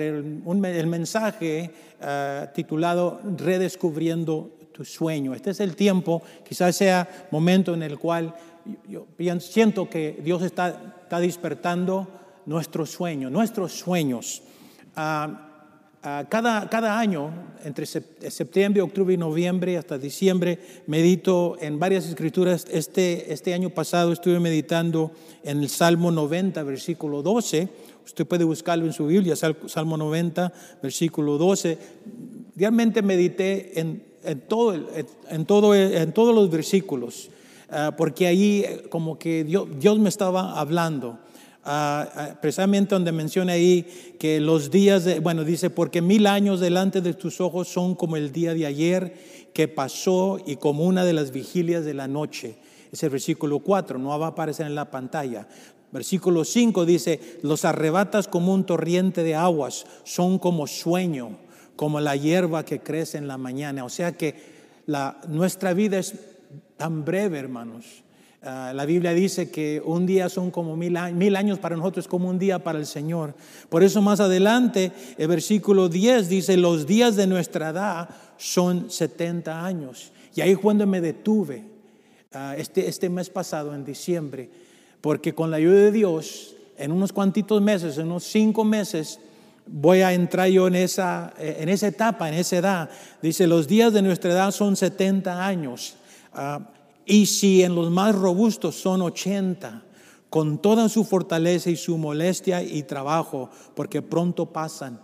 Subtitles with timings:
[0.00, 5.34] el mensaje ah, titulado Redescubriendo tu sueño.
[5.34, 8.34] Este es el tiempo, quizás sea momento en el cual
[8.88, 9.06] yo,
[9.40, 12.08] siento que Dios está, está despertando
[12.46, 14.42] nuestros sueños, nuestros sueños.
[14.96, 15.48] Ah,
[16.04, 17.30] Ah, cada, cada año,
[17.62, 22.66] entre septiembre, octubre y noviembre hasta diciembre, medito en varias escrituras.
[22.72, 25.12] Este, este año pasado estuve meditando
[25.44, 27.68] en el Salmo 90, versículo 12.
[28.04, 30.52] Usted puede buscarlo en su Biblia, Salmo 90,
[30.82, 31.78] versículo 12.
[32.56, 37.30] Realmente medité en, en, todo, en, todo, en todos los versículos,
[37.70, 41.18] ah, porque ahí como que Dios, Dios me estaba hablando.
[41.64, 43.86] Ah, precisamente donde menciona ahí
[44.18, 48.16] que los días, de, bueno, dice, porque mil años delante de tus ojos son como
[48.16, 49.14] el día de ayer
[49.52, 52.56] que pasó y como una de las vigilias de la noche.
[52.90, 55.46] Es el versículo 4, no va a aparecer en la pantalla.
[55.92, 61.36] Versículo 5 dice, los arrebatas como un torriente de aguas, son como sueño,
[61.76, 63.84] como la hierba que crece en la mañana.
[63.84, 64.34] O sea que
[64.86, 66.14] la, nuestra vida es
[66.78, 68.02] tan breve, hermanos.
[68.42, 72.08] Ah, la Biblia dice que un día son como mil años, mil años para nosotros,
[72.08, 73.34] como un día para el Señor.
[73.68, 79.64] Por eso más adelante, el versículo 10 dice, los días de nuestra edad son 70
[79.64, 80.10] años.
[80.34, 81.64] Y ahí cuando me detuve,
[82.32, 84.50] ah, este, este mes pasado, en diciembre,
[85.02, 89.18] porque con la ayuda de Dios, en unos cuantitos meses, en unos cinco meses,
[89.66, 92.90] voy a entrar yo en esa, en esa etapa, en esa edad.
[93.20, 95.96] Dice, los días de nuestra edad son 70 años.
[96.32, 96.70] Ah,
[97.04, 99.82] y si en los más robustos son 80,
[100.30, 105.00] con toda su fortaleza y su molestia y trabajo, porque pronto pasan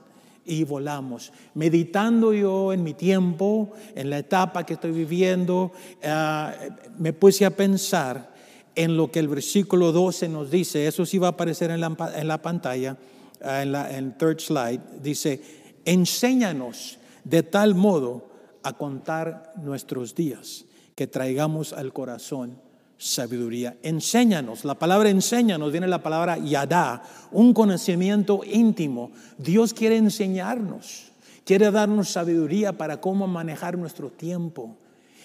[0.46, 1.32] y volamos.
[1.54, 7.50] Meditando yo en mi tiempo, en la etapa que estoy viviendo, eh, me puse a
[7.50, 8.37] pensar
[8.78, 12.42] en lo que el versículo 12 nos dice, eso sí va a aparecer en la,
[12.42, 12.96] pantalla,
[13.40, 15.42] en, la, en third slide, dice,
[15.84, 18.28] enséñanos de tal modo
[18.62, 22.60] a contar nuestros días que traigamos al corazón
[22.98, 23.76] sabiduría.
[23.82, 27.02] Enséñanos, la palabra enséñanos viene la palabra yadá,
[27.32, 29.10] un conocimiento íntimo.
[29.38, 31.10] Dios quiere enseñarnos,
[31.44, 34.76] quiere darnos sabiduría para cómo manejar nuestro tiempo.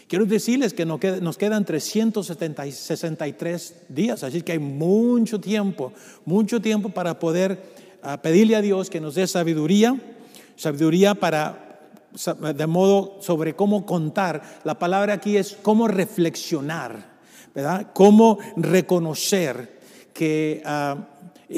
[0.07, 5.93] Quiero decirles que nos quedan 363 días, así que hay mucho tiempo,
[6.25, 7.61] mucho tiempo para poder
[8.01, 9.99] ah, pedirle a Dios que nos dé sabiduría,
[10.55, 11.63] sabiduría para
[12.55, 14.41] de modo sobre cómo contar.
[14.63, 17.13] La palabra aquí es cómo reflexionar,
[17.55, 17.91] ¿verdad?
[17.93, 19.79] Cómo reconocer
[20.13, 21.07] que, ah,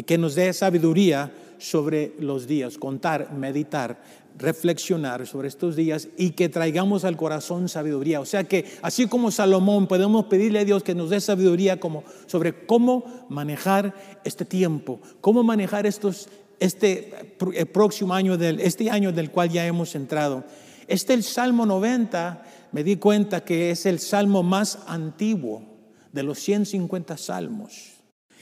[0.06, 4.02] que nos dé sabiduría sobre los días, contar, meditar,
[4.38, 8.20] reflexionar sobre estos días y que traigamos al corazón sabiduría.
[8.20, 11.80] O sea que así como Salomón podemos pedirle a Dios que nos dé sabiduría
[12.26, 16.30] sobre cómo manejar este tiempo, cómo manejar estos
[16.60, 17.36] este
[17.74, 20.44] próximo año, del, este año del cual ya hemos entrado.
[20.88, 25.64] Este el Salmo 90, me di cuenta que es el salmo más antiguo
[26.12, 27.94] de los 150 salmos,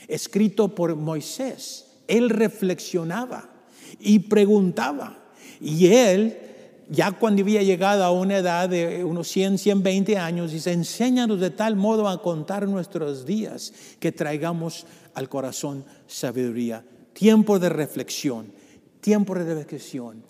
[0.08, 1.86] escrito por Moisés.
[2.08, 3.50] Él reflexionaba
[4.00, 5.23] y preguntaba.
[5.64, 6.38] Y él,
[6.90, 11.50] ya cuando había llegado a una edad de unos 100, 120 años, dice, enséñanos de
[11.50, 14.86] tal modo a contar nuestros días que traigamos
[15.16, 18.52] al corazón sabiduría tiempo de reflexión,
[19.00, 20.24] tiempo de reflexión.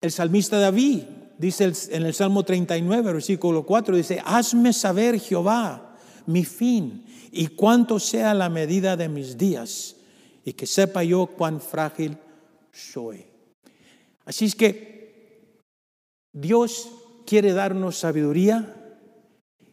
[0.00, 1.02] El salmista David
[1.38, 7.98] dice en el Salmo 39, versículo 4, dice, hazme saber, Jehová, mi fin y cuánto
[7.98, 9.96] sea la medida de mis días,
[10.44, 12.16] y que sepa yo cuán frágil
[12.72, 13.29] soy.
[14.30, 15.58] Así es que
[16.32, 16.88] Dios
[17.26, 18.76] quiere darnos sabiduría,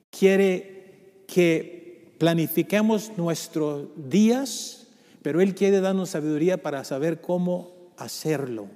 [0.10, 4.88] quiere que planifiquemos nuestros días,
[5.22, 8.68] pero Él quiere darnos sabiduría para saber cómo hacerlo.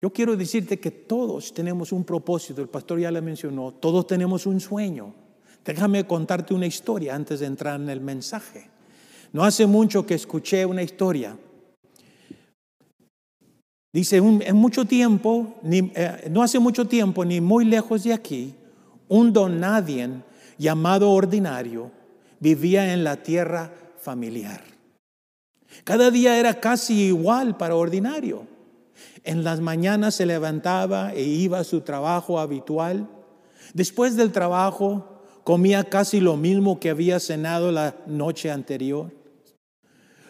[0.00, 4.46] Yo quiero decirte que todos tenemos un propósito, el pastor ya le mencionó, todos tenemos
[4.46, 5.14] un sueño.
[5.62, 8.70] Déjame contarte una historia antes de entrar en el mensaje.
[9.30, 11.36] No hace mucho que escuché una historia.
[13.92, 18.54] Dice, en mucho tiempo, eh, no hace mucho tiempo, ni muy lejos de aquí,
[19.08, 20.10] un don nadie
[20.58, 21.90] llamado ordinario
[22.38, 24.62] vivía en la tierra familiar.
[25.84, 28.46] Cada día era casi igual para ordinario.
[29.24, 33.08] En las mañanas se levantaba e iba a su trabajo habitual.
[33.72, 39.12] Después del trabajo comía casi lo mismo que había cenado la noche anterior.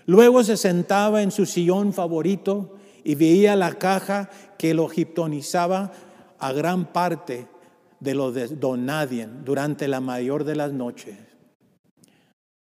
[0.06, 2.77] Luego se sentaba en su sillón favorito
[3.08, 4.28] y veía la caja
[4.58, 5.92] que lo giptonizaba
[6.38, 7.48] a gran parte
[8.00, 11.16] de lo de Don Nadie durante la mayor de las noches.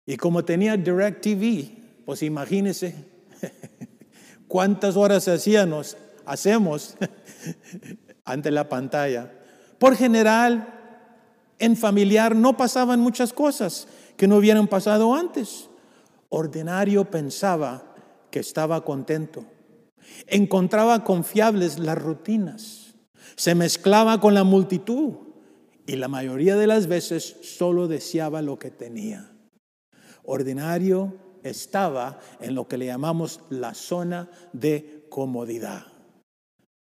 [0.05, 1.71] Y como tenía Direct TV,
[2.05, 3.06] pues imagínese
[4.49, 5.97] ¿Cuántas horas hacíamos,
[6.27, 6.97] hacemos
[8.25, 9.33] ante la pantalla?
[9.79, 10.75] Por general,
[11.61, 13.87] en familiar no pasaban muchas cosas
[14.17, 15.71] que no hubieran pasado antes.
[16.31, 17.94] Ordinario pensaba
[18.29, 19.44] que estaba contento.
[20.26, 22.94] Encontraba confiables las rutinas.
[23.37, 25.14] Se mezclaba con la multitud
[25.87, 29.32] y la mayoría de las veces solo deseaba lo que tenía.
[30.25, 35.87] Ordinario estaba en lo que le llamamos la zona de comodidad.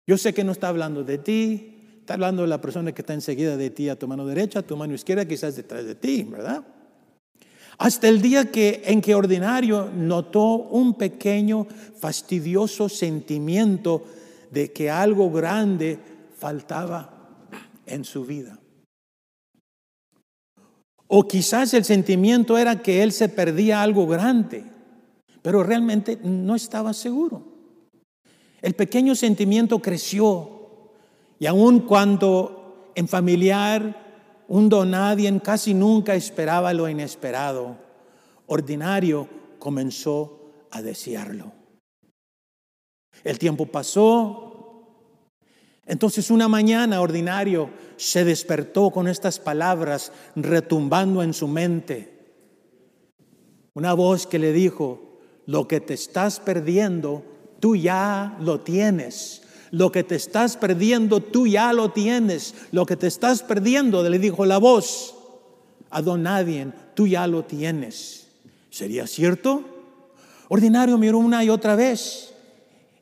[0.07, 3.15] Yo sé que no está hablando de ti, está hablando de la persona que está
[3.15, 6.23] enseguida de ti, a tu mano derecha, a tu mano izquierda, quizás detrás de ti,
[6.25, 6.63] ¿verdad?
[7.79, 11.67] Hasta el día que, en que Ordinario notó un pequeño,
[11.99, 14.05] fastidioso sentimiento
[14.51, 15.99] de que algo grande
[16.39, 17.49] faltaba
[17.87, 18.59] en su vida.
[21.09, 24.65] O quizás el sentimiento era que él se perdía algo grande,
[25.43, 27.55] pero realmente no estaba seguro.
[28.63, 30.91] El pequeño sentimiento creció
[31.39, 34.04] y aun cuando en familiar
[34.49, 37.77] un donadien casi nunca esperaba lo inesperado,
[38.47, 41.53] ordinario comenzó a desearlo.
[43.23, 44.55] El tiempo pasó,
[45.87, 52.15] entonces una mañana ordinario se despertó con estas palabras retumbando en su mente.
[53.75, 57.25] Una voz que le dijo, lo que te estás perdiendo,
[57.61, 59.43] tú ya lo tienes.
[59.75, 62.55] Lo que te estás perdiendo, tú ya lo tienes.
[62.71, 65.17] Lo que te estás perdiendo, le dijo la voz
[65.91, 68.29] a don nadie, tú ya lo tienes.
[68.71, 69.65] ¿Sería cierto?
[70.49, 72.33] Ordinario miró una y otra vez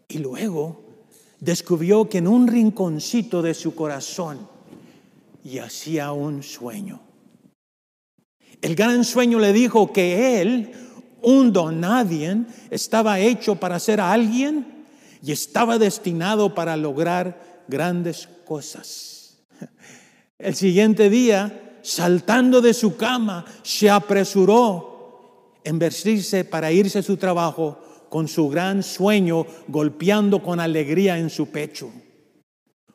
[0.08, 0.80] y luego
[1.40, 4.48] descubrió que en un rinconcito de su corazón
[5.62, 7.02] hacía un sueño.
[8.62, 10.72] El gran sueño le dijo que él,
[11.20, 14.71] un don nadie, estaba hecho para ser alguien
[15.22, 19.38] y estaba destinado para lograr grandes cosas.
[20.38, 27.16] El siguiente día, saltando de su cama, se apresuró en vestirse para irse a su
[27.16, 27.78] trabajo
[28.08, 31.90] con su gran sueño golpeando con alegría en su pecho.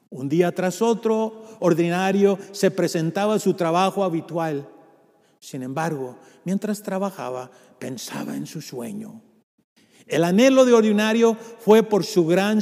[0.09, 4.69] Un día tras otro, ordinario, se presentaba a su trabajo habitual.
[5.39, 7.49] Sin embargo, mientras trabajaba,
[7.79, 9.21] pensaba en su sueño.
[10.07, 12.61] El anhelo de ordinario fue por su gran,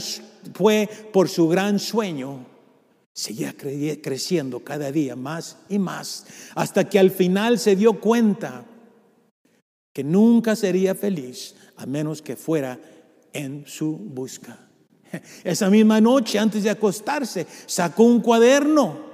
[0.54, 2.46] fue por su gran sueño.
[3.14, 8.66] Seguía creciendo cada día más y más, hasta que al final se dio cuenta
[9.94, 12.78] que nunca sería feliz a menos que fuera
[13.32, 14.60] en su busca.
[15.44, 19.06] Esa misma noche, antes de acostarse, sacó un cuaderno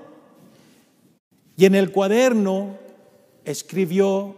[1.55, 2.79] y en el cuaderno
[3.45, 4.35] escribió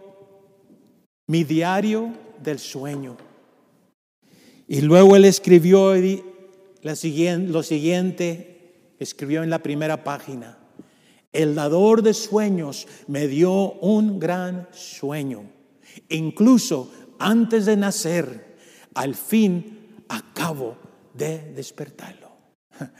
[1.26, 2.12] mi diario
[2.42, 3.16] del sueño.
[4.74, 5.94] Y luego él escribió
[6.82, 6.96] lo
[7.62, 10.58] siguiente, escribió en la primera página,
[11.32, 15.44] el dador de sueños me dio un gran sueño.
[16.08, 16.90] Incluso
[17.20, 18.56] antes de nacer,
[18.96, 20.76] al fin acabo
[21.12, 22.32] de despertarlo.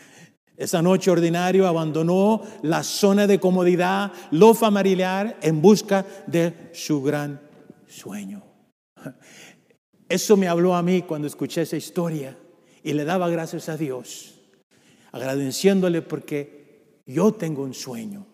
[0.56, 7.40] Esa noche ordinario abandonó la zona de comodidad, lo familiar, en busca de su gran
[7.88, 8.44] sueño.
[10.08, 12.36] Eso me habló a mí cuando escuché esa historia
[12.82, 14.34] y le daba gracias a Dios,
[15.12, 18.26] agradeciéndole porque yo tengo un sueño.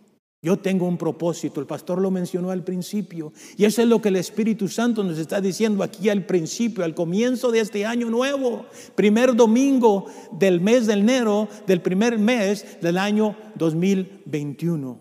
[0.43, 4.09] Yo tengo un propósito, el pastor lo mencionó al principio, y eso es lo que
[4.09, 8.65] el Espíritu Santo nos está diciendo aquí al principio, al comienzo de este año nuevo,
[8.95, 14.99] primer domingo del mes de enero, del primer mes del año 2021.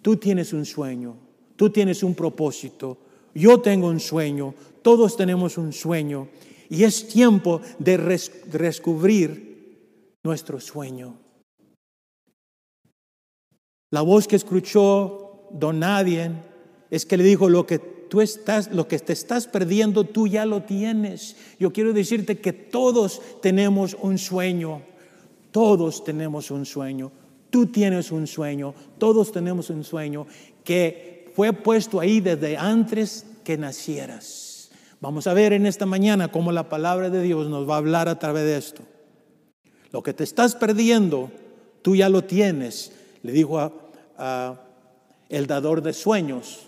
[0.00, 1.18] Tú tienes un sueño,
[1.56, 2.96] tú tienes un propósito,
[3.34, 6.28] yo tengo un sueño, todos tenemos un sueño,
[6.70, 7.98] y es tiempo de
[8.46, 11.18] descubrir nuestro sueño.
[13.90, 16.30] La voz que escuchó don Nadie
[16.90, 20.44] es que le dijo, lo que tú estás, lo que te estás perdiendo, tú ya
[20.44, 21.36] lo tienes.
[21.58, 24.82] Yo quiero decirte que todos tenemos un sueño,
[25.52, 27.10] todos tenemos un sueño,
[27.50, 30.26] tú tienes un sueño, todos tenemos un sueño
[30.64, 34.47] que fue puesto ahí desde antes que nacieras.
[35.00, 38.08] Vamos a ver en esta mañana cómo la palabra de Dios nos va a hablar
[38.08, 38.82] a través de esto.
[39.92, 41.30] Lo que te estás perdiendo,
[41.82, 44.60] tú ya lo tienes le dijo a,
[45.28, 46.60] el dador de sueños,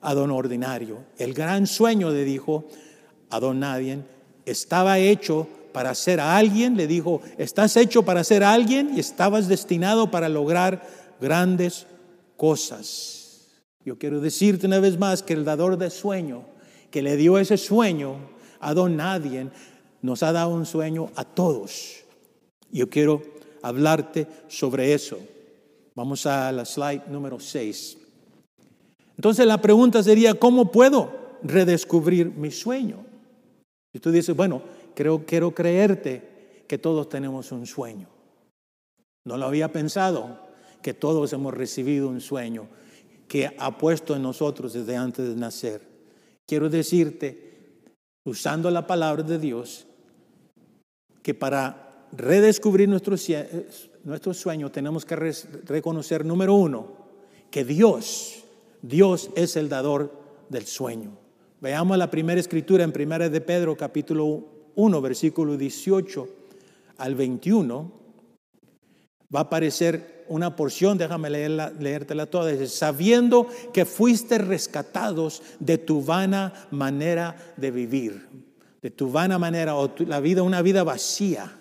[0.00, 0.98] a don ordinario.
[1.18, 2.64] El gran sueño, le dijo
[3.28, 3.98] a don nadie,
[4.46, 9.46] estaba hecho para ser a alguien, le dijo, estás hecho para ser alguien y estabas
[9.46, 10.82] destinado para lograr
[11.20, 11.86] grandes
[12.36, 13.48] cosas.
[13.84, 16.44] Yo quiero decirte una vez más que el dador de sueño,
[16.90, 18.16] que le dio ese sueño
[18.60, 19.48] a don nadie,
[20.02, 22.04] nos ha dado un sueño a todos.
[22.70, 23.22] Yo quiero
[23.62, 25.18] hablarte sobre eso.
[25.94, 27.98] Vamos a la slide número 6.
[29.16, 31.10] Entonces la pregunta sería, ¿cómo puedo
[31.42, 33.04] redescubrir mi sueño?
[33.92, 34.62] Y tú dices, bueno,
[34.94, 38.08] creo, quiero creerte que todos tenemos un sueño.
[39.24, 40.38] No lo había pensado,
[40.82, 42.68] que todos hemos recibido un sueño
[43.28, 45.89] que ha puesto en nosotros desde antes de nacer.
[46.50, 47.38] Quiero decirte,
[48.24, 49.86] usando la palabra de Dios,
[51.22, 53.14] que para redescubrir nuestro,
[54.02, 56.88] nuestro sueño tenemos que reconocer, número uno,
[57.52, 58.42] que Dios,
[58.82, 60.12] Dios es el dador
[60.48, 61.12] del sueño.
[61.60, 66.28] Veamos la primera escritura en Primera de Pedro, capítulo 1, versículo 18
[66.98, 67.92] al 21.
[69.32, 72.50] Va a aparecer una porción, déjame leerla, leértela toda.
[72.50, 78.26] Dice, sabiendo que fuiste rescatados de tu vana manera de vivir,
[78.80, 81.60] de tu vana manera, o la vida, una vida vacía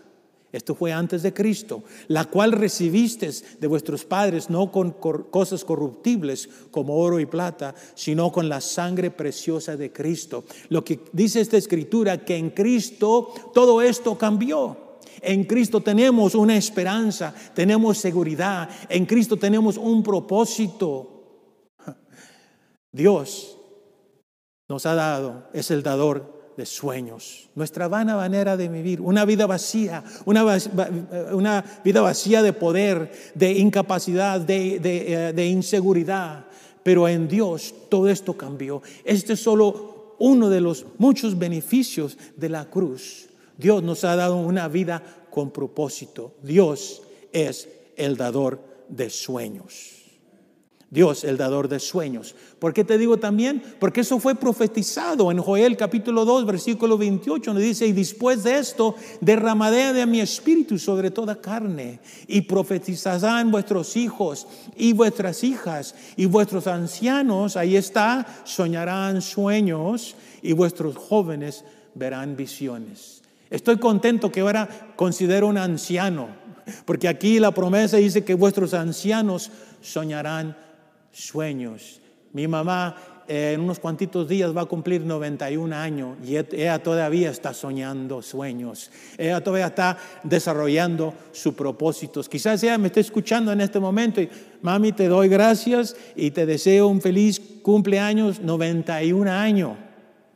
[0.51, 6.49] esto fue antes de Cristo, la cual recibiste de vuestros padres no con cosas corruptibles
[6.71, 10.45] como oro y plata, sino con la sangre preciosa de Cristo.
[10.69, 14.88] Lo que dice esta escritura, que en Cristo todo esto cambió.
[15.21, 21.15] En Cristo tenemos una esperanza, tenemos seguridad, en Cristo tenemos un propósito.
[22.91, 23.57] Dios
[24.67, 29.45] nos ha dado, es el dador de sueños, nuestra vana manera de vivir, una vida
[29.45, 36.45] vacía, una, vida vacía de poder, de incapacidad, eh, de inseguridad.
[36.83, 38.81] Pero en Dios todo esto cambió.
[39.03, 43.28] Este es solo uno de los muchos beneficios de la cruz.
[43.59, 46.35] Dios nos ha dado una vida con propósito.
[46.41, 47.01] Dios
[47.33, 49.97] es el dador de sueños.
[50.89, 52.35] Dios, el dador de sueños.
[52.57, 53.61] ¿Por qué te digo también?
[53.79, 58.57] Porque eso fue profetizado en Joel capítulo 2, versículo 28, donde dice, y después de
[58.57, 64.47] esto derramaré de mi espíritu sobre toda carne, y profetizarán vuestros hijos
[64.77, 73.19] y vuestras hijas, y vuestros ancianos, ahí está, soñarán sueños, y vuestros jóvenes verán visiones.
[73.50, 76.29] Estoy contento que ahora considero un anciano,
[76.86, 79.51] porque aquí la promesa dice que vuestros ancianos
[79.82, 80.56] soñarán
[81.12, 82.00] sueños.
[82.32, 82.96] Mi mamá
[83.32, 87.53] eh, en unos cuantitos días va a cumplir 91 años y e, ella todavía está
[87.53, 88.89] soñando sueños.
[89.20, 92.27] Ella todavía está desarrollando sus propósitos.
[92.27, 94.29] Quizás ella me esté escuchando en este momento y,
[94.63, 99.77] mami, te doy gracias y te deseo un feliz cumpleaños, 91 años.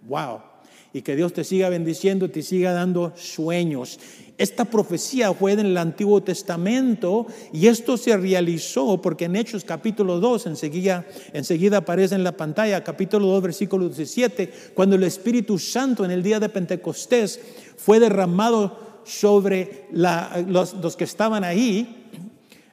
[0.07, 0.52] Wow.
[0.93, 3.99] Y que Dios te siga bendiciendo, te siga dando sueños.
[4.37, 10.19] Esta profecía fue en el Antiguo Testamento y esto se realizó porque en Hechos capítulo
[10.19, 16.03] 2, enseguida, enseguida aparece en la pantalla, capítulo 2, versículo 17, cuando el Espíritu Santo
[16.03, 17.39] en el día de Pentecostés
[17.77, 22.09] fue derramado sobre los, que estaban ahí,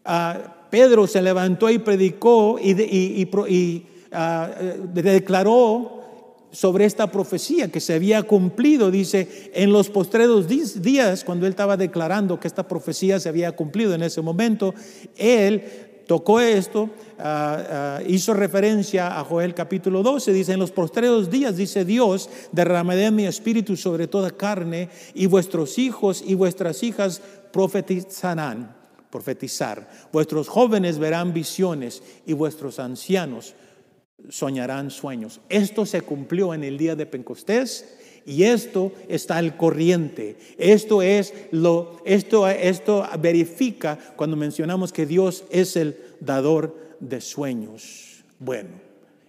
[0.05, 6.00] ah, Pedro se levantó y predicó y, ah, eh, declaró
[6.53, 8.91] sobre esta profecía que se había cumplido.
[8.91, 13.95] Dice, en los postreros días, cuando él estaba declarando que esta profecía se había cumplido
[13.95, 14.75] en ese momento,
[15.17, 15.63] él
[16.07, 16.91] tocó esto,
[17.21, 22.29] ah, ah, hizo referencia a Joel capítulo 12, dice, en los postreros días, dice Dios,
[22.51, 28.75] derramaré mi espíritu sobre toda carne y vuestros hijos y vuestras hijas profetizarán,
[29.09, 33.55] profetizar, vuestros jóvenes verán visiones y vuestros ancianos
[34.29, 35.41] soñarán sueños.
[35.49, 37.97] Esto se cumplió en el día de Pentecostés
[38.27, 40.37] y esto está al corriente.
[40.59, 48.25] Esto es lo esto esto verifica cuando mencionamos que Dios es el dador de sueños.
[48.39, 48.71] Bueno,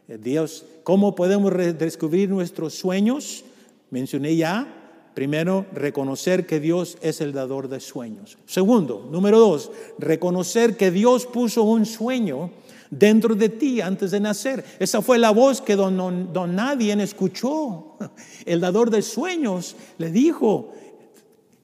[0.07, 3.45] Dios, ¿cómo podemos descubrir nuestros sueños?
[3.89, 4.81] Mencioné ya
[5.13, 8.37] Primero, reconocer que Dios es el dador de sueños.
[8.45, 12.49] Segundo, número dos, reconocer que Dios puso un sueño
[12.91, 14.63] dentro de ti antes de nacer.
[14.77, 17.97] Esa fue la voz que don, don, nadie escuchó.
[18.45, 20.73] El dador de sueños le dijo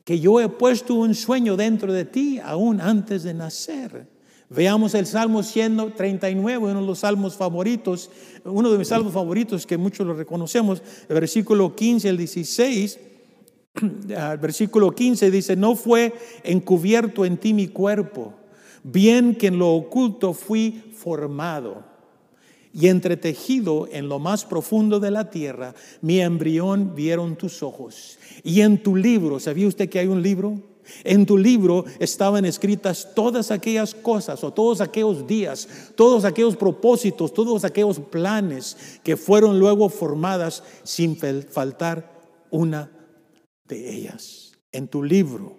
[0.03, 4.07] que yo he puesto un sueño dentro de ti aún antes de nacer.
[4.49, 8.09] Veamos el Salmo 139, uno de los salmos favoritos,
[8.45, 12.99] uno de mis salmos favoritos que muchos lo reconocemos, versículo 15 al 16.
[13.81, 16.13] El versículo 15 dice, no fue
[16.45, 18.33] encubierto en ti mi cuerpo,
[18.91, 21.83] bien que en lo oculto fui formado
[22.73, 28.17] y entretejido en lo más profundo de la tierra, mi embrión vieron tus ojos.
[28.43, 30.61] Y en tu libro, ¿sabía usted que hay un libro?
[31.03, 37.33] En tu libro estaban escritas todas aquellas cosas o todos aquellos días, todos aquellos propósitos,
[37.33, 42.09] todos aquellos planes que fueron luego formadas sin faltar
[42.51, 42.89] una
[43.67, 44.53] de ellas.
[44.71, 45.57] En tu libro,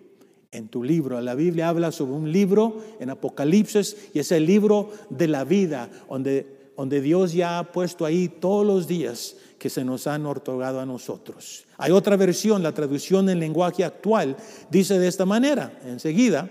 [0.53, 1.21] en tu libro.
[1.21, 5.91] La Biblia habla sobre un libro en Apocalipsis y es el libro de la vida,
[6.09, 10.81] donde, donde Dios ya ha puesto ahí todos los días que se nos han otorgado
[10.81, 11.65] a nosotros.
[11.77, 14.37] Hay otra versión, la traducción en lenguaje actual,
[14.71, 16.49] dice de esta manera, enseguida,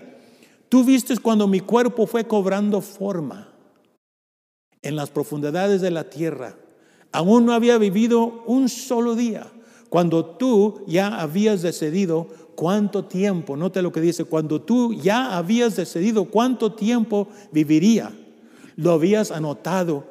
[0.68, 3.52] tú viste cuando mi cuerpo fue cobrando forma
[4.82, 6.56] en las profundidades de la tierra.
[7.10, 9.50] Aún no había vivido un solo día,
[9.88, 15.76] cuando tú ya habías decidido cuánto tiempo, note lo que dice, cuando tú ya habías
[15.76, 18.12] decidido cuánto tiempo viviría,
[18.76, 20.04] lo habías anotado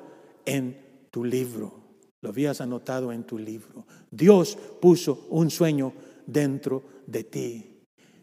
[0.46, 0.78] en
[1.12, 1.74] tu libro,
[2.22, 3.86] lo habías anotado en tu libro.
[4.10, 5.94] Dios puso un sueño
[6.26, 7.66] dentro de ti.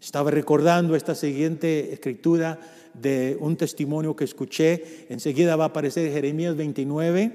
[0.01, 2.59] Estaba recordando esta siguiente escritura
[2.93, 5.07] de un testimonio que escuché.
[5.09, 7.33] Enseguida va a aparecer Jeremías 29,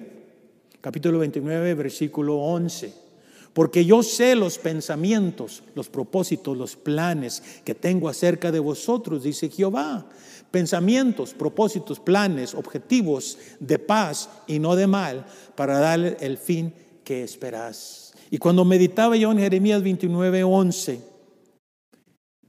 [0.82, 3.09] capítulo 29, versículo 11.
[3.54, 9.50] Porque yo sé los pensamientos, los propósitos, los planes que tengo acerca de vosotros, dice
[9.50, 10.06] Jehová.
[10.52, 15.26] Pensamientos, propósitos, planes, objetivos de paz y no de mal,
[15.56, 18.14] para darle el fin que esperás.
[18.32, 21.02] Y cuando meditaba yo en Jeremías 29, 11,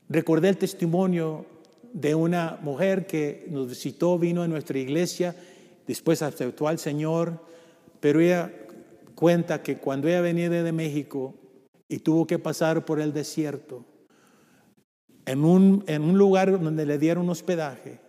[0.09, 1.47] recordé el testimonio
[1.93, 5.35] de una mujer que nos visitó, vino a nuestra iglesia,
[5.87, 7.41] después aceptó al Señor,
[8.01, 8.53] pero ella
[9.21, 11.35] cuenta que cuando ella venía de México
[11.89, 13.85] y tuvo que pasar por el desierto,
[15.27, 18.01] en un, en un lugar donde le dieron hospedaje,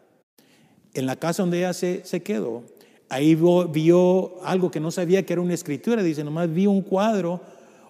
[0.93, 2.63] en la casa donde ella se, se quedó,
[3.09, 6.81] ahí vio, vio, algo que no sabía que era una escritura, dice, nomás vi un
[6.81, 7.41] cuadro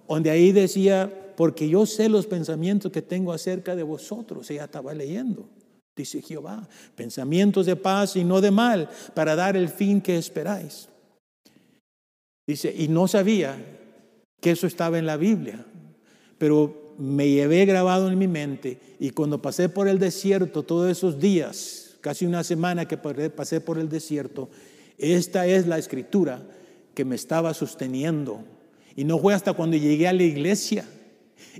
[0.07, 4.93] donde ahí decía, porque yo sé los pensamientos que tengo acerca de vosotros, ella estaba
[4.95, 5.47] leyendo.
[5.95, 10.89] Dice Jehová, pensamientos de paz y no de mal, para dar el fin que esperáis.
[12.47, 13.57] Dice, y no sabía
[14.39, 15.65] que eso estaba en la Biblia,
[16.37, 21.19] pero me llevé grabado en mi mente y cuando pasé por el desierto todos esos
[21.19, 24.49] días, casi una semana que pasé por el desierto,
[24.97, 26.43] esta es la escritura
[26.93, 28.43] que me estaba sosteniendo.
[28.95, 30.85] Y no fue hasta cuando llegué a la iglesia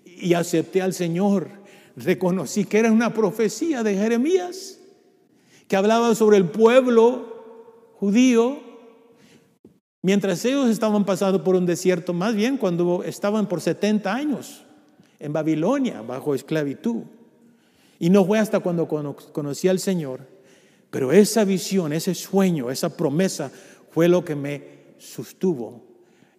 [0.05, 1.61] y acepté al Señor
[1.95, 4.79] reconocí que era una profecía de Jeremías,
[5.67, 8.59] que hablaba sobre el pueblo judío,
[10.01, 14.63] mientras ellos estaban pasando por un desierto, más bien cuando estaban por 70 años
[15.19, 17.03] en Babilonia bajo esclavitud.
[17.99, 20.21] Y no fue hasta cuando conocí al Señor,
[20.89, 23.51] pero esa visión, ese sueño, esa promesa
[23.91, 24.63] fue lo que me
[24.97, 25.83] sostuvo.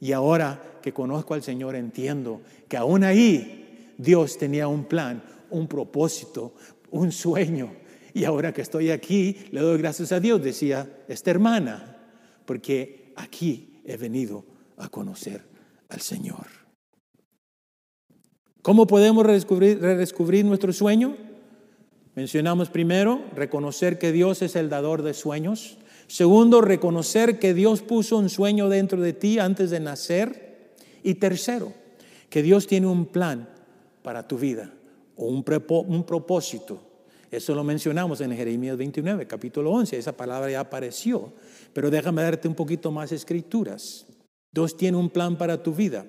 [0.01, 5.69] Y ahora que conozco al Señor entiendo que aún ahí Dios tenía un plan, un
[5.69, 6.55] propósito,
[6.91, 7.73] un sueño.
[8.13, 11.97] Y ahora que estoy aquí, le doy gracias a Dios, decía esta hermana,
[12.45, 14.45] porque aquí he venido
[14.77, 15.43] a conocer
[15.89, 16.47] al Señor.
[18.63, 21.17] ¿Cómo podemos redescubrir, nuestro sueño?
[22.15, 25.79] Mencionamos primero, reconocer que Dios es el dador de sueños.
[26.07, 30.75] Segundo, reconocer que Dios puso un sueño dentro de ti antes de nacer.
[31.03, 31.73] Y tercero,
[32.31, 33.49] que Dios tiene un plan
[34.03, 34.73] para tu vida
[35.17, 35.45] o un,
[35.89, 36.81] un propósito.
[37.33, 39.99] Eso lo mencionamos en Jeremías 29, capítulo 11.
[39.99, 41.33] Esa palabra ya apareció.
[41.73, 44.07] Pero déjame darte un poquito más escrituras.
[44.53, 46.07] Dios tiene un plan para tu vida.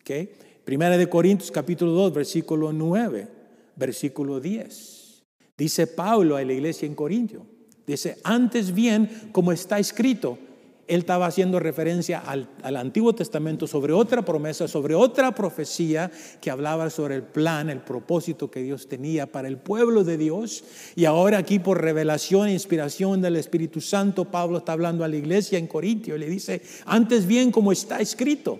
[0.00, 0.34] ¿Okay?
[0.64, 3.28] Primera de Corintios, capítulo 2, versículo 9,
[3.76, 5.24] versículo 10.
[5.56, 7.46] Dice Pablo a la iglesia en Corintio.
[7.86, 10.38] Dice, antes bien, como está escrito,
[10.86, 16.90] él estaba haciendo referencia al, Antiguo Testamento sobre otra promesa, sobre otra profecía que hablaba
[16.90, 20.64] sobre el plan, el propósito que Dios tenía para el pueblo de Dios.
[20.94, 25.16] Y ahora aquí por revelación e inspiración del Espíritu Santo, Pablo está hablando a la
[25.16, 28.58] iglesia en Corintio y le dice, antes bien como está escrito,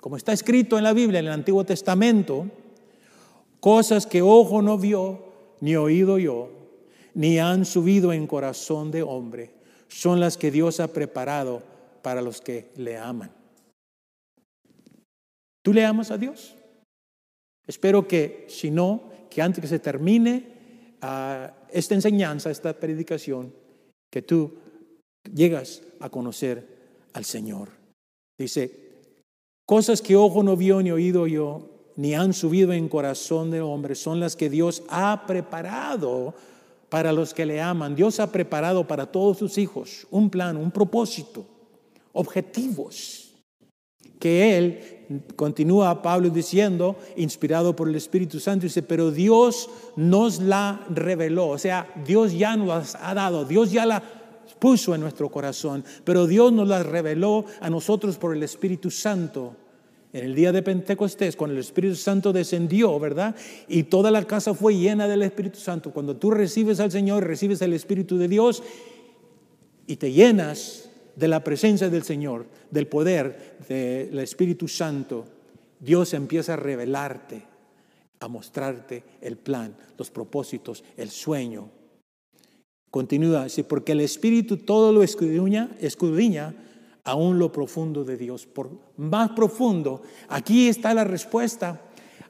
[0.00, 2.46] como está escrito en la Biblia, en el Antiguo Testamento,
[3.58, 5.24] cosas que ojo no vio,
[5.60, 6.50] ni oído yo,
[7.14, 9.59] ni han subido en corazón de hombre
[9.90, 11.62] son las que Dios ha preparado
[12.02, 13.30] para los que le aman.
[15.62, 16.54] ¿Tú le amas a Dios?
[17.66, 23.52] Espero que, si no, que antes que se termine ah, esta enseñanza, esta predicación,
[24.10, 24.54] que tú
[25.32, 26.66] llegas a conocer
[27.12, 27.68] al Señor.
[28.38, 28.72] Dice,
[29.66, 33.94] cosas que ojo no vio ni oído yo, ni han subido en corazón de hombre,
[33.94, 36.34] son las que Dios ha preparado
[36.90, 37.94] para los que le aman.
[37.94, 41.46] Dios ha preparado para todos sus hijos un plan, un propósito,
[42.12, 43.32] objetivos,
[44.18, 50.84] que Él, continúa Pablo diciendo, inspirado por el Espíritu Santo, dice, pero Dios nos la
[50.90, 54.02] reveló, o sea, Dios ya nos las ha dado, Dios ya la
[54.58, 59.56] puso en nuestro corazón, pero Dios nos la reveló a nosotros por el Espíritu Santo
[60.12, 63.36] En el día de Pentecostés, cuando el Espíritu Santo descendió, ¿verdad?
[63.68, 65.92] Y toda la casa fue llena del Espíritu Santo.
[65.92, 68.62] Cuando tú recibes al Señor, recibes el Espíritu de Dios
[69.86, 75.26] y te llenas de la presencia del Señor, del poder del Espíritu Santo,
[75.78, 77.42] Dios empieza a revelarte,
[78.18, 81.70] a mostrarte el plan, los propósitos, el sueño.
[82.90, 86.54] Continúa así, porque el Espíritu todo lo escudriña, escudriña
[87.10, 90.02] aún lo profundo de Dios, por más profundo.
[90.28, 91.80] Aquí está la respuesta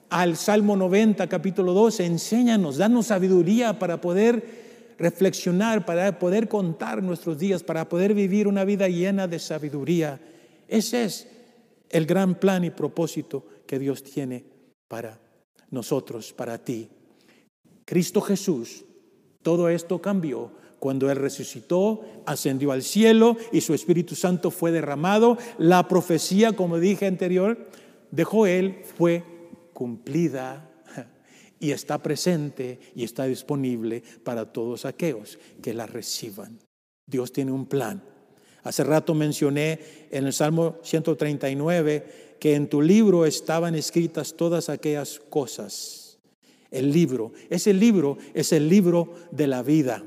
[0.09, 2.07] al Salmo 90, capítulo 12.
[2.07, 8.65] Enséñanos, danos sabiduría para poder reflexionar, para poder contar nuestros días, para poder vivir una
[8.65, 10.19] vida llena de sabiduría.
[10.67, 11.29] Ese es
[11.91, 14.45] el gran plan y propósito que Dios tiene
[14.89, 15.21] para
[15.71, 16.89] nosotros, para ti.
[17.85, 18.85] Cristo Jesús,
[19.43, 25.37] todo esto cambió cuando Él resucitó, ascendió al cielo y su Espíritu Santo fue derramado.
[25.59, 27.69] La profecía, como dije anterior,
[28.11, 29.23] dejó Él fue
[29.75, 30.71] cumplida
[31.61, 36.59] y está presente y está disponible para todos aquellos que la reciban.
[37.07, 38.03] Dios tiene un plan.
[38.63, 45.21] Hace rato mencioné en el Salmo 139 que en tu libro estaban escritas todas aquellas
[45.29, 46.19] cosas.
[46.71, 50.03] El libro, ese libro es el libro de la vida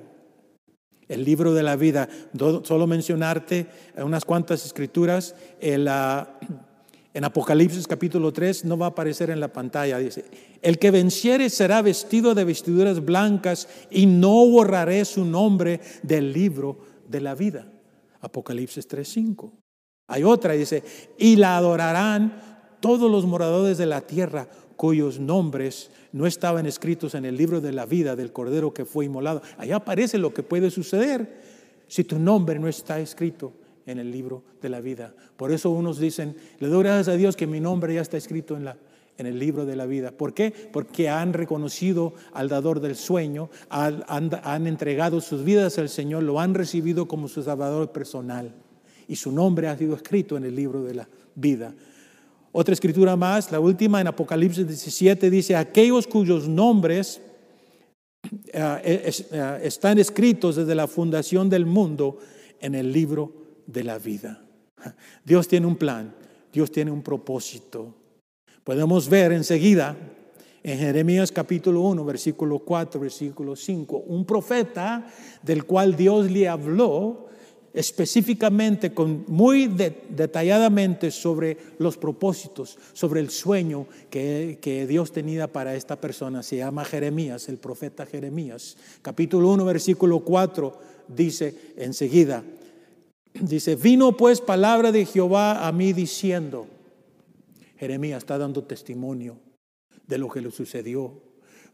[1.08, 2.08] el libro de la vida.
[2.64, 5.36] Solo mencionarte unas cuantas escrituras.
[5.60, 5.88] En,
[7.14, 9.98] en Apocalipsis capítulo 3 no va a aparecer en la pantalla.
[9.98, 10.26] Dice,
[10.62, 16.80] el que venciere será vestido de vestiduras blancas y no borraré su nombre del libro
[17.08, 17.72] de la vida.
[18.22, 19.52] Apocalipsis 3.5.
[20.08, 20.84] Hay otra, dice,
[21.18, 27.26] y la adorarán todos los moradores de la tierra cuyos nombres no estaban escritos en
[27.26, 29.42] el libro de la vida del Cordero que fue inmolado.
[29.58, 31.42] Allá aparece lo que puede suceder
[31.88, 33.54] si tu nombre no está escrito
[33.86, 35.14] en el libro de la vida.
[35.38, 38.56] Por eso unos dicen, le doy gracias a Dios que mi nombre ya está escrito
[38.56, 38.78] en, la,
[39.18, 40.12] en el libro de la vida.
[40.12, 40.54] ¿Por qué?
[40.72, 46.40] Porque han reconocido al dador del sueño, han, han entregado sus vidas al Señor, lo
[46.40, 48.54] han recibido como su salvador personal.
[49.08, 51.74] Y su nombre ha sido escrito en el libro de la vida.
[52.56, 57.20] Otra escritura más, la última en Apocalipsis 17, dice, aquellos cuyos nombres
[58.54, 62.20] eh, eh, están escritos desde la fundación del mundo
[62.62, 63.34] en el libro
[63.66, 64.40] de la vida.
[65.26, 66.14] Dios tiene un plan,
[66.54, 67.96] Dios tiene un propósito.
[68.64, 69.98] Podemos ver enseguida
[70.62, 75.08] en Jeremías capítulo 1, versículo 4, versículo 5, un profeta
[75.42, 77.33] del cual Dios le habló
[77.74, 85.76] específicamente, con, muy detalladamente sobre los propósitos, sobre el sueño que, que, Dios tenía para
[85.76, 86.44] esta persona.
[86.44, 88.78] Se llama Jeremías, el profeta Jeremías.
[89.02, 92.44] Capítulo 1, versículo 4 dice enseguida,
[93.34, 96.68] dice, vino pues palabra de Jehová a mí diciendo,
[97.78, 99.38] Jeremías está dando testimonio
[100.08, 101.22] de lo que le sucedió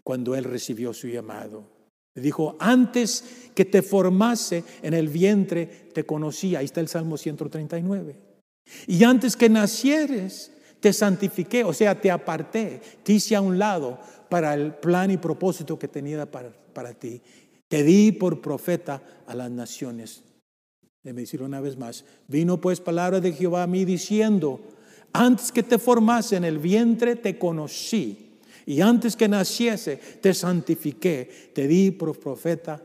[0.04, 1.79] cuando él recibió su llamado.
[2.22, 6.56] Dijo, antes que te formase en el vientre, te conocí.
[6.56, 8.16] Ahí está el Salmo 139.
[8.88, 14.00] Y antes que nacieres, te santifiqué, o sea, te aparté, te hice a un lado
[14.30, 17.22] para el plan y propósito que tenía para, para ti.
[17.68, 20.24] Te di por profeta a las naciones.
[21.04, 24.62] Déjame decir una vez más, vino pues palabra de Jehová a mí diciendo,
[25.14, 28.29] antes que te formase en el vientre, te conocí
[28.70, 32.80] y antes que naciese, te santifiqué, te di profeta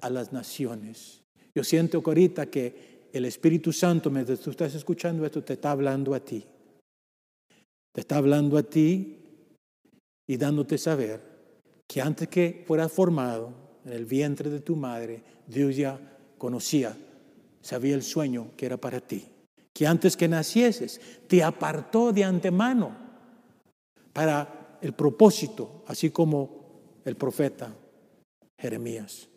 [0.00, 1.22] a las naciones.
[1.52, 5.72] Yo siento que ahorita que el Espíritu Santo, mientras tú estás escuchando esto, te está
[5.72, 6.44] hablando a ti.
[7.92, 9.24] Te está hablando a ti
[10.24, 11.20] y dándote saber
[11.88, 13.52] que antes que fueras formado
[13.84, 15.98] en el vientre de tu madre, Dios ya
[16.38, 16.96] conocía,
[17.60, 19.24] sabía el sueño que era para ti.
[19.72, 22.96] Que antes que nacieses, te apartó de antemano
[24.12, 27.74] para el propósito, así como el profeta
[28.58, 29.30] Jeremías.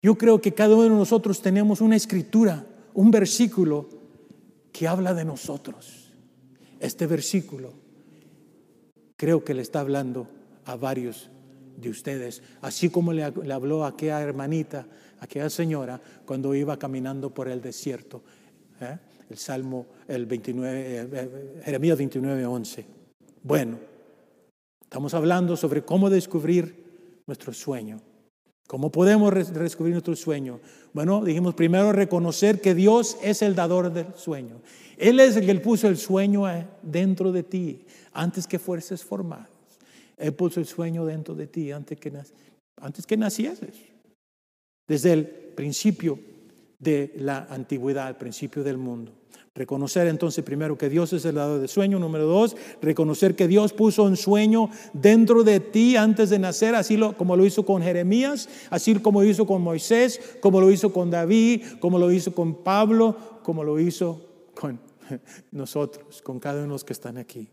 [0.00, 3.88] Yo creo que cada uno de nosotros tenemos una escritura, un versículo
[4.72, 6.12] que habla de nosotros.
[6.78, 7.72] Este versículo
[9.16, 10.28] creo que le está hablando
[10.64, 11.30] a varios
[11.76, 14.86] de ustedes, así como le, habló a aquella hermanita,
[15.18, 18.22] a aquella señora, cuando iba caminando por el desierto.
[18.80, 18.98] ¿eh?
[19.28, 22.86] El Salmo, el 29, eh, eh, Jeremías 29, 11.
[23.42, 23.89] Bueno,
[24.90, 28.00] Estamos hablando sobre cómo descubrir nuestro sueño.
[28.66, 30.58] ¿Cómo podemos descubrir nuestro sueño?
[30.92, 34.60] Bueno, dijimos primero reconocer que Dios es el dador del sueño.
[34.98, 39.46] Él es el que puso el sueño eh, dentro de ti antes que fueses formado.
[40.16, 42.12] Él puso el sueño dentro de ti antes que,
[42.80, 43.76] antes que nacieses.
[44.88, 46.18] Desde el principio
[46.80, 49.19] de la antigüedad, al principio del mundo.
[49.54, 51.98] Reconocer entonces primero que Dios es el dador de sueño.
[51.98, 56.98] Número dos, reconocer que Dios puso un sueño dentro de ti antes de nacer, así
[57.16, 61.10] como lo hizo con Jeremías, así como lo hizo con Moisés, como lo hizo con
[61.10, 64.20] David, como lo hizo con Pablo, como lo hizo
[64.54, 64.80] con
[65.50, 67.48] nosotros, con cada uno de los que están aquí.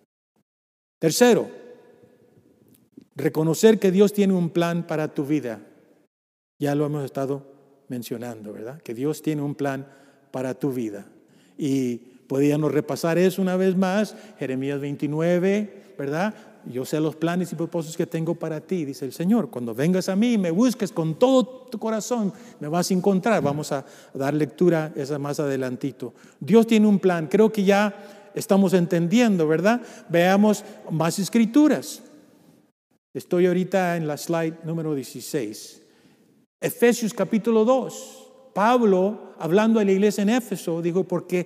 [0.99, 1.49] Tercero,
[3.15, 5.61] reconocer que Dios tiene un plan para tu vida.
[6.59, 7.43] Ya lo hemos estado
[7.87, 8.81] mencionando, ¿verdad?
[8.81, 9.87] Que Dios tiene un plan
[10.31, 11.07] para tu vida.
[11.57, 16.33] Y podíamos repasar eso una vez más, Jeremías 29, ¿verdad?
[16.65, 19.49] Yo sé los planes y propósitos que tengo para ti, dice el Señor.
[19.49, 23.41] Cuando vengas a mí y me busques con todo tu corazón, me vas a encontrar.
[23.41, 26.13] Vamos a dar lectura esa más adelantito.
[26.39, 27.27] Dios tiene un plan.
[27.27, 27.95] Creo que ya
[28.35, 29.81] estamos entendiendo, ¿verdad?
[30.09, 32.03] Veamos más escrituras.
[33.13, 35.81] Estoy ahorita en la slide número 16.
[36.59, 38.26] Efesios capítulo 2.
[38.57, 41.45] Pablo, hablando a la iglesia en Éfeso, dijo, porque,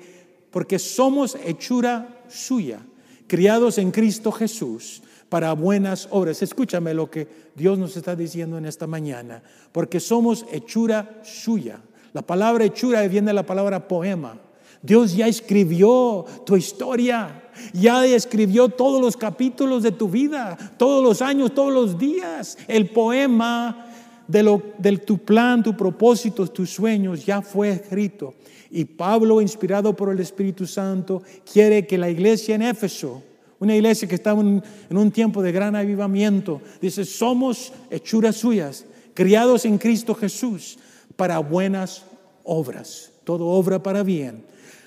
[0.49, 2.79] porque somos hechura suya,
[3.27, 6.41] criados en Cristo Jesús para buenas obras.
[6.41, 9.43] Escúchame lo que Dios nos está diciendo en esta mañana,
[9.73, 11.81] porque somos hechura suya.
[12.13, 14.39] La palabra hechura viene de la palabra poema.
[14.81, 17.43] Dios ya escribió tu historia,
[17.73, 22.57] ya escribió todos los capítulos de tu vida, todos los años, todos los días.
[22.69, 23.90] El poema
[24.27, 24.61] de, lo,
[25.05, 28.33] tu plan, tu propósito, tus sueños ya fue escrito.
[28.69, 33.21] Y Pablo, inspirado por el Espíritu Santo, quiere que la iglesia en Éfeso,
[33.59, 38.85] una iglesia que estaba en, en un tiempo de gran avivamiento, dice, somos hechuras suyas,
[39.13, 40.79] criados en Cristo Jesús
[41.15, 42.03] para buenas
[42.43, 44.43] obras, todo obra para bien,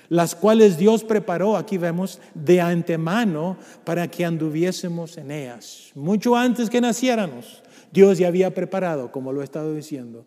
[0.09, 6.69] las cuales Dios preparó, aquí vemos, de antemano para que anduviésemos en ellas, mucho antes
[6.69, 7.63] que naciéramos.
[7.95, 10.25] Dios ya había preparado, como lo he estado diciendo,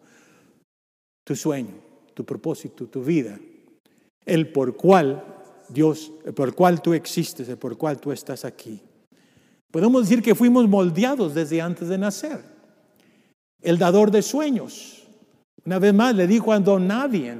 [1.22, 1.74] tu sueño,
[2.14, 3.38] tu propósito, tu vida,
[4.24, 5.22] el por cual
[5.68, 8.80] Dios, el por cual tú existes, el por cual tú estás aquí.
[9.70, 12.42] Podemos decir que fuimos moldeados desde antes de nacer.
[13.60, 15.06] El dador de sueños.
[15.66, 17.36] Una vez más le dijo a Don Nadie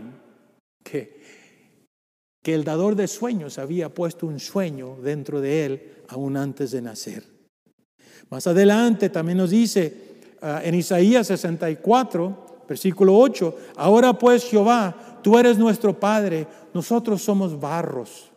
[0.85, 1.23] que,
[2.43, 6.83] que el dador de sueños había puesto un sueño dentro de él aún antes de
[6.83, 7.25] nacer.
[8.29, 10.08] Más adelante también nos dice
[10.43, 18.31] en Isaías 64, versículo 8, ahora pues Jehová, tú eres nuestro Padre, nosotros somos barros,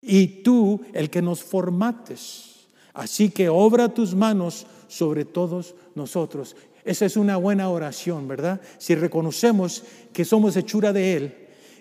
[0.00, 2.68] y tú el que nos formates.
[2.94, 6.56] Así que obra tus manos sobre todos nosotros.
[6.84, 8.60] Esa es una buena oración, ¿verdad?
[8.78, 11.36] Si reconocemos que somos hechura de Él,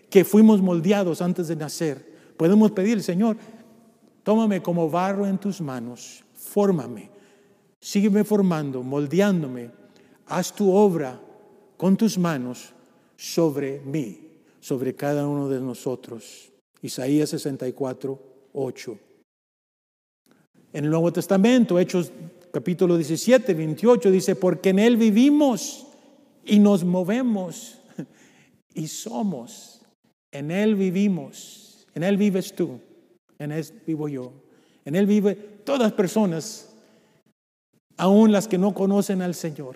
[0.09, 3.37] que fuimos moldeados antes de nacer, podemos pedir, Señor,
[4.23, 7.14] tómame como barro en tus manos, fórmame
[7.85, 9.69] Sígueme formando, moldeándome.
[10.25, 11.21] Haz tu obra
[11.77, 12.73] con tus manos
[13.15, 14.27] sobre mí,
[14.59, 16.51] sobre cada uno de nosotros.
[16.81, 18.19] Isaías 64,
[18.53, 18.99] 8.
[20.73, 22.11] En el Nuevo Testamento, Hechos
[22.51, 25.85] capítulo 17, 28, dice, porque en Él vivimos
[26.43, 27.77] y nos movemos
[28.73, 29.85] y somos.
[30.31, 32.79] En Él vivimos, en Él vives tú,
[33.37, 34.33] en Él vivo yo,
[34.85, 36.71] en Él vive todas personas
[37.97, 39.75] aún las que no conocen al Señor.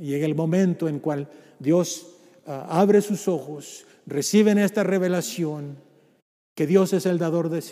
[0.00, 2.06] Llega el momento en cual Dios
[2.46, 5.76] ah, abre sus ojos, reciben esta revelación,
[6.54, 7.62] que Dios es el dador de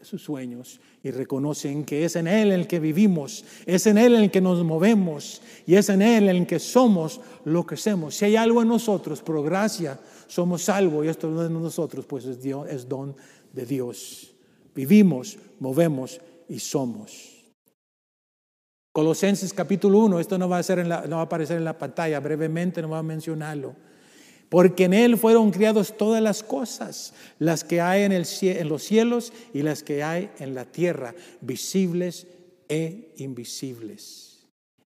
[0.00, 4.30] sus sueños y reconocen que es en Él el que vivimos, es en Él el
[4.30, 8.16] que nos movemos y es en Él el que somos lo que somos.
[8.16, 12.06] Si hay algo en nosotros, por gracia, somos salvos y esto no es de nosotros,
[12.06, 13.14] pues es, Dios, es don
[13.52, 14.34] de Dios.
[14.74, 17.35] Vivimos, movemos y somos.
[18.96, 23.02] Colosenses capítulo 1, esto no va, a aparecer en la pantalla, brevemente no va a
[23.02, 23.76] mencionarlo.
[24.48, 29.60] Porque en Él fueron criadas todas las cosas, las que hay en los cielos y
[29.60, 32.26] las que hay en la tierra, visibles
[32.70, 34.46] e invisibles.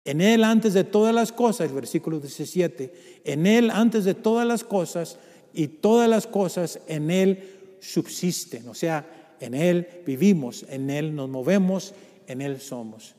[0.04, 4.64] En Él antes de todas las cosas, versículo 17, en Él antes de todas las
[4.64, 5.16] cosas
[5.54, 8.68] y todas las cosas en Él subsisten.
[8.68, 11.94] O sea, en Él vivimos, en Él nos movemos,
[12.26, 13.14] en Él somos.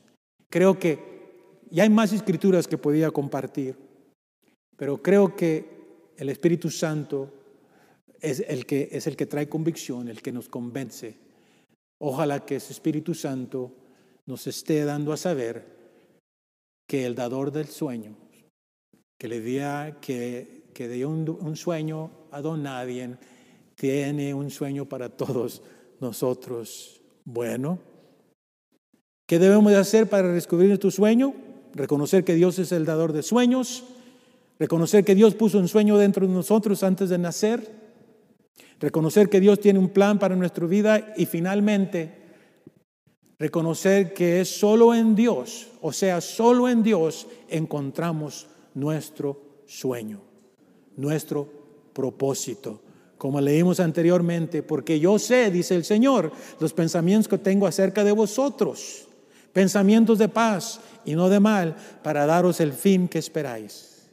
[0.50, 0.98] Creo que
[1.70, 3.76] ya hay más escrituras que podía compartir,
[4.76, 5.76] pero creo que
[6.16, 7.32] el Espíritu Santo
[8.20, 11.16] es el que, es el que trae convicción, el que nos convence.
[11.98, 13.72] Ojalá que ese Espíritu Santo
[14.26, 15.76] nos esté dando a saber
[16.86, 18.16] que el dador del sueño,
[19.18, 23.16] que le dio, que, que dio un, un sueño a don nadie,
[23.74, 25.62] tiene un sueño para todos
[26.00, 27.00] nosotros.
[27.24, 27.78] Bueno,
[29.26, 31.34] ¿Qué debemos de hacer para descubrir tu sueño?
[31.74, 33.84] Reconocer que Dios es el dador de sueños,
[34.58, 37.70] Reconocer que Dios puso un sueño dentro de nosotros antes de nacer.
[38.80, 42.24] Reconocer que Dios tiene un plan para nuestra vida y finalmente
[43.38, 50.22] reconocer que es solo en Dios, o sea, solo en Dios encontramos nuestro sueño,
[50.96, 51.46] nuestro
[51.92, 52.80] propósito.
[53.18, 58.12] Como leímos anteriormente, porque yo sé, dice el Señor, los pensamientos que tengo acerca de
[58.12, 59.05] vosotros,
[59.56, 64.06] pensamientos de paz y no de mal, para daros el fin que esperáis.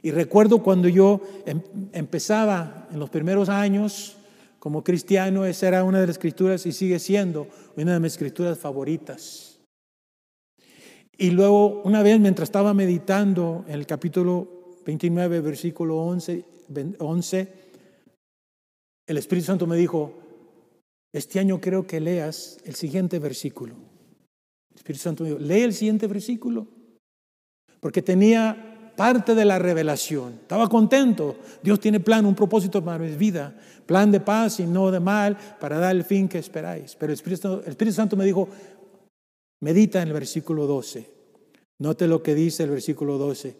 [0.00, 1.60] Y recuerdo cuando yo em,
[1.92, 4.16] empezaba en los primeros años
[4.60, 8.60] como cristiano, esa era una de las escrituras y sigue siendo una de mis escrituras
[8.60, 9.58] favoritas.
[11.18, 16.44] Y luego, una vez mientras estaba meditando en el capítulo 29, versículo 11,
[17.00, 17.52] 11
[19.08, 20.12] el Espíritu Santo me dijo,
[21.12, 23.95] este año creo que leas el siguiente versículo.
[24.76, 26.66] El Espíritu Santo me dijo, lee el siguiente versículo.
[27.80, 30.34] Porque tenía parte de la revelación.
[30.42, 31.36] Estaba contento.
[31.62, 33.58] Dios tiene plan, un propósito para mi vida.
[33.86, 36.94] Plan de paz y no de mal para dar el fin que esperáis.
[36.94, 38.50] Pero el Espíritu, Santo me dijo,
[39.62, 41.08] medita en el versículo 12.
[41.78, 43.56] Note lo que dice el versículo 12.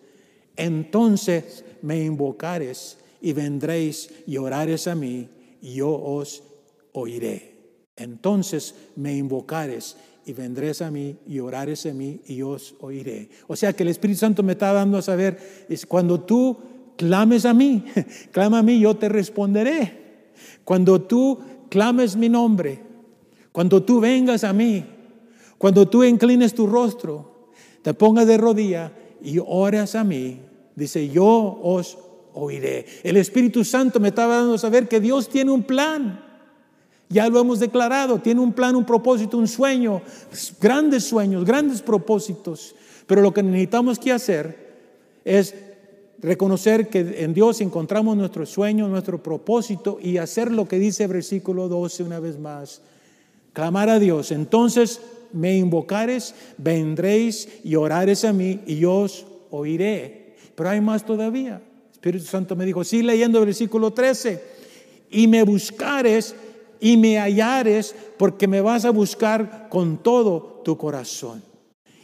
[0.57, 5.31] Entonces me invocares y vendréis y orares a mí
[5.63, 6.43] y yo os
[6.93, 7.57] oiré.
[7.97, 13.31] Entonces me invocares y vendréis a mí y orares a mí y os oiré.
[13.47, 16.57] O sea que el Espíritu Santo me está dando a saber, es cuando tú
[16.97, 17.85] clames a mí,
[18.33, 20.33] clama a mí, yo te responderé.
[20.65, 21.39] Cuando tú
[21.71, 22.81] clames mi nombre,
[23.53, 24.85] cuando tú vengas a mí,
[25.59, 30.41] cuando tú inclines tu rostro, te pongas de rodilla y oras a mí,
[30.75, 31.99] dice, yo os
[32.35, 32.85] oiré.
[33.05, 36.26] El Espíritu Santo me estaba dando a saber que Dios tiene un plan.
[37.09, 40.03] Ya lo hemos declarado, tiene un plan, un propósito, un sueño,
[40.61, 42.75] grandes sueños, grandes propósitos.
[43.07, 44.67] Pero lo que necesitamos que hacer
[45.25, 45.55] es
[46.21, 51.13] reconocer que en Dios encontramos nuestro sueño, nuestro propósito y hacer lo que dice el
[51.13, 52.83] versículo 12 una vez más.
[53.53, 54.33] Clamar a Dios.
[54.33, 55.01] Entonces
[55.33, 60.35] me invocares, vendréis y orares a mí y yo os oiré.
[60.55, 61.63] Pero hay más todavía.
[61.93, 64.41] Espíritu Santo me dijo, sí leyendo el versículo 13,
[65.11, 66.35] y me buscares
[66.81, 71.43] y me hallares porque me vas a buscar con todo tu corazón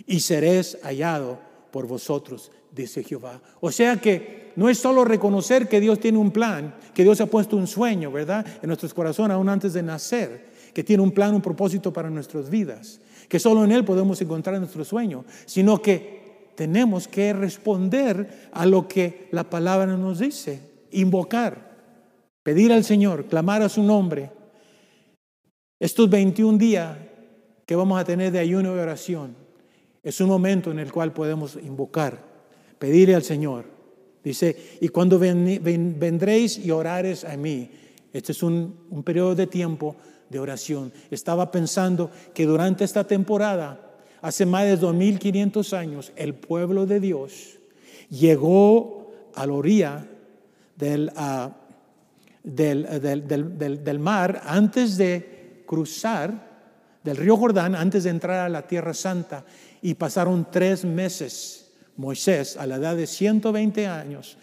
[0.07, 1.39] y seréis hallado
[1.71, 3.41] por vosotros, dice Jehová.
[3.61, 7.27] O sea que no es solo reconocer que Dios tiene un plan, que Dios ha
[7.27, 8.47] puesto un sueño, ¿verdad?
[8.63, 12.51] En nuestros corazones aún antes de nacer, que tiene un plan, un propósito para nuestras
[12.51, 18.67] vidas, que solo en Él podemos encontrar nuestro sueño, sino que tenemos que responder a
[18.67, 21.73] lo que la palabra nos dice, invocar,
[22.43, 24.31] pedir al Señor, clamar a su nombre.
[25.83, 26.97] Estos 21 días
[27.67, 29.35] que vamos a tener de ayuno y oración
[30.05, 32.23] es un momento en el cual podemos invocar,
[32.79, 33.65] pedirle al Señor.
[34.23, 37.69] Dice, y cuando vendréis y orares a mí,
[38.13, 39.97] este es un, periodo de tiempo
[40.31, 40.93] de oración.
[41.11, 47.59] Estaba pensando que durante esta temporada hace más de 2500 años, el pueblo de Dios
[48.09, 50.07] llegó a la orilla
[51.17, 51.57] ah,
[52.45, 52.87] del,
[53.83, 55.42] del, mar antes de
[55.73, 56.51] cruzar
[57.03, 59.47] del río Jordán, antes de entrar a la tierra santa,
[59.81, 61.71] y pasaron tres meses.
[61.97, 64.37] Moisés, a la edad de 120 años,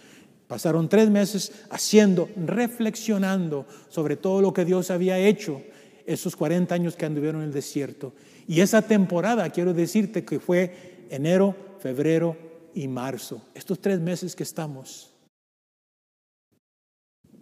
[0.47, 5.61] pasaron tres meses haciendo, reflexionando sobre todo lo que Dios había hecho
[6.07, 8.13] esos 40 años que anduvieron en el desierto.
[8.47, 12.35] Y esa temporada, quiero decirte que fue enero, febrero
[12.73, 13.43] y marzo.
[13.53, 15.08] Estos tres meses que estamos.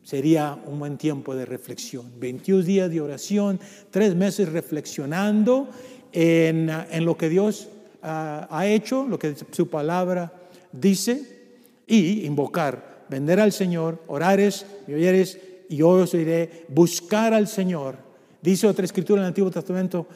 [0.07, 2.09] Sería un buen tiempo de reflexión.
[2.17, 3.59] 21 días de oración,
[3.91, 5.67] tres meses reflexionando
[6.13, 6.71] en,
[7.03, 7.67] lo que Dios
[8.01, 10.31] ah, ha hecho, lo que su palabra
[10.71, 17.49] dice, y invocar, vender al Señor, orares y oyeres, y yo os iré, buscar al
[17.49, 17.97] Señor.
[18.41, 20.07] Dice otra escritura en el Antiguo Testamento,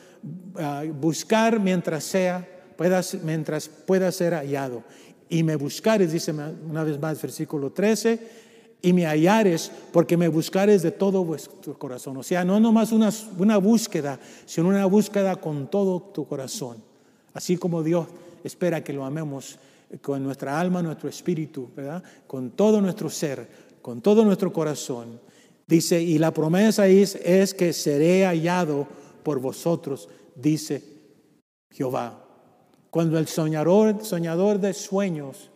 [0.56, 2.48] Ah, buscar mientras sea,
[2.78, 4.84] pueda, mientras pueda ser hallado.
[5.30, 8.20] Y me buscares, dice una vez más, versículo 13,
[8.82, 12.18] y me hallares porque me buscares de todo vuestro corazón.
[12.18, 16.78] O sea, no nomás una, una búsqueda, sino una búsqueda con todo tu corazón.
[17.34, 18.08] Así como Dios
[18.44, 19.60] espera que lo amemos
[20.02, 22.04] con nuestra alma, nuestro espíritu, ¿verdad?
[22.28, 23.48] Con todo nuestro ser,
[23.82, 25.20] con todo nuestro corazón.
[25.68, 28.88] Dice, y la promesa es, es que seré hallado
[29.24, 30.84] por vosotros, dice
[31.72, 32.26] Jehová.
[32.90, 35.50] Cuando el soñador, soñador de sueños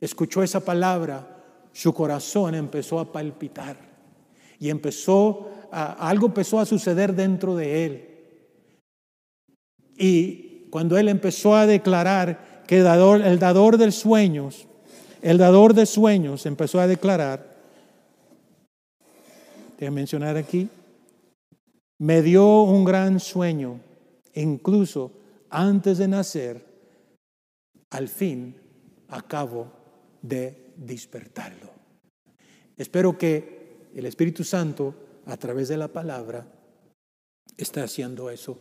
[0.00, 1.33] escuchó esa palabra,
[1.74, 3.76] su corazón empezó a palpitar
[4.60, 8.08] y empezó a, algo empezó a suceder dentro de él.
[9.96, 14.66] Y cuando él empezó a declarar que el dador, de sueños
[15.20, 17.56] el dador de sueños empezó a declarar,
[19.80, 20.68] a mencionar aquí,
[21.98, 23.80] me dio un gran sueño,
[24.34, 25.12] incluso
[25.50, 26.64] antes de nacer,
[27.90, 28.54] al fin
[29.08, 29.68] acabo
[30.22, 31.70] de despertarlo.
[32.76, 34.94] Espero que el Espíritu Santo,
[35.26, 36.46] a través de la palabra,
[37.56, 38.60] esté haciendo eso